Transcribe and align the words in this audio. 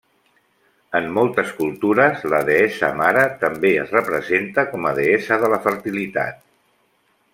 En 0.99 1.09
moltes 1.17 1.51
cultures 1.57 2.25
la 2.35 2.39
deessa 2.47 2.89
mare 3.01 3.25
també 3.43 3.71
es 3.83 3.93
representa 3.99 4.65
com 4.73 4.89
a 4.93 4.95
deessa 5.01 5.39
de 5.45 5.53
la 5.57 5.61
fertilitat. 5.69 6.43